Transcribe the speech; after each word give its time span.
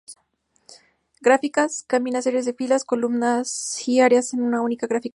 Gráficas: 1.21 1.83
Combina 1.87 2.23
series 2.23 2.45
de 2.45 2.55
filas, 2.55 2.85
columnas 2.85 3.87
y 3.87 3.99
áreas 3.99 4.33
en 4.33 4.41
una 4.41 4.61
única 4.63 4.87
gráfica 4.87 5.01
mixta. 5.01 5.09